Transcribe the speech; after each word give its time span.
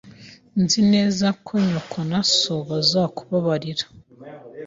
Nzi 0.61 0.81
neza 0.93 1.27
ko 1.45 1.53
nyoko 1.67 1.97
na 2.09 2.21
so 2.37 2.55
bazakubabarira. 2.69 3.85